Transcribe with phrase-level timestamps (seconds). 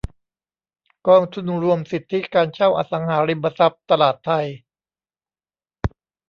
[1.07, 4.31] กองทุนรวมสิทธิการเช่าอสังหาริมทรัพย์ตลาดไท